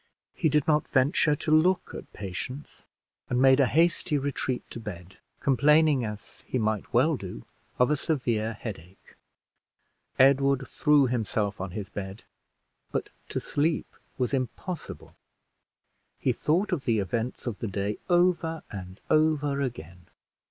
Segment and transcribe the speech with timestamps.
[0.33, 2.85] He did not venture to look at Patience,
[3.29, 7.45] and made a hasty retreat to bed, complaining, as he might well do,
[7.77, 9.13] of a severe headache.
[10.17, 12.23] Edward threw himself on his bed,
[12.91, 15.15] but to sleep was impossible.
[16.17, 20.07] He thought of the events of the day over and over again.